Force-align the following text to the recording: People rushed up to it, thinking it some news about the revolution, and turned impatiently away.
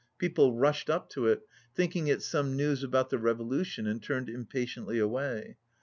People 0.17 0.55
rushed 0.57 0.89
up 0.89 1.09
to 1.11 1.27
it, 1.27 1.43
thinking 1.75 2.07
it 2.07 2.23
some 2.23 2.57
news 2.57 2.81
about 2.81 3.11
the 3.11 3.19
revolution, 3.19 3.85
and 3.85 4.01
turned 4.01 4.29
impatiently 4.29 4.97
away. 4.97 5.57